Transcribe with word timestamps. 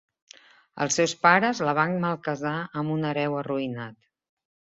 Els 0.85 0.95
seus 0.99 1.13
pares 1.25 1.61
la 1.67 1.75
van 1.81 1.93
malcasar 2.07 2.55
amb 2.83 2.95
un 2.95 3.07
hereu 3.11 3.37
arruïnat. 3.45 3.97